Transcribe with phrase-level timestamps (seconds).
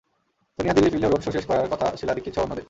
[0.59, 2.59] সোনিয়া দিল্লি ফিরলেও road show শেষ করার কথা শীলা দীক্ষিতসহ অন্যদের।